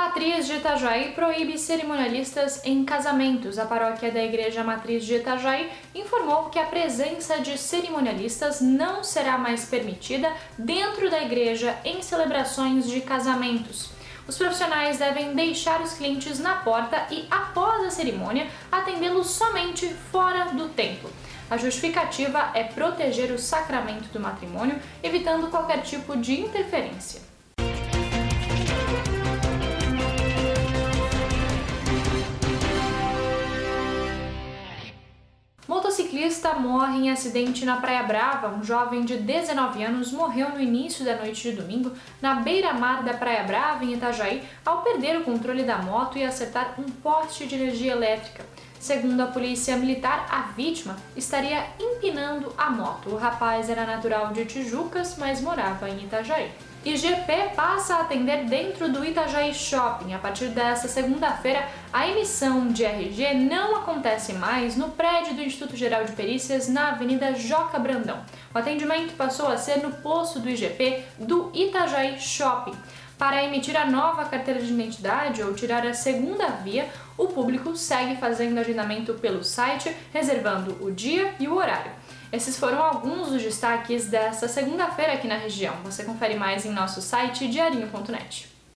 [0.00, 3.58] Matriz de Itajaí proíbe cerimonialistas em casamentos.
[3.58, 9.36] A paróquia da Igreja Matriz de Itajaí informou que a presença de cerimonialistas não será
[9.36, 13.90] mais permitida dentro da igreja em celebrações de casamentos.
[14.26, 20.46] Os profissionais devem deixar os clientes na porta e, após a cerimônia, atendê-los somente fora
[20.46, 21.10] do templo.
[21.50, 27.20] A justificativa é proteger o sacramento do matrimônio, evitando qualquer tipo de interferência.
[36.10, 38.48] Motociclista morre em acidente na Praia Brava.
[38.48, 43.14] Um jovem de 19 anos morreu no início da noite de domingo na beira-mar da
[43.14, 47.54] Praia Brava, em Itajaí, ao perder o controle da moto e acertar um poste de
[47.54, 48.44] energia elétrica.
[48.80, 53.10] Segundo a polícia militar, a vítima estaria empinando a moto.
[53.10, 56.50] O rapaz era natural de Tijucas, mas morava em Itajaí.
[56.82, 60.14] IGP passa a atender dentro do Itajaí Shopping.
[60.14, 65.76] A partir desta segunda-feira, a emissão de RG não acontece mais no prédio do Instituto
[65.76, 68.24] Geral de Perícias, na Avenida Joca Brandão.
[68.54, 72.74] O atendimento passou a ser no posto do IGP do Itajaí Shopping.
[73.20, 78.16] Para emitir a nova carteira de identidade ou tirar a segunda via, o público segue
[78.16, 81.92] fazendo agendamento pelo site, reservando o dia e o horário.
[82.32, 85.74] Esses foram alguns dos destaques desta segunda-feira aqui na região.
[85.84, 88.59] Você confere mais em nosso site diarinho.net.